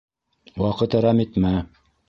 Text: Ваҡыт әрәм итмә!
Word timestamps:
Ваҡыт 0.61 0.97
әрәм 1.01 1.23
итмә! 1.27 1.55